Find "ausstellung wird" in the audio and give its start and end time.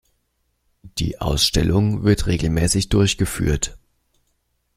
1.21-2.25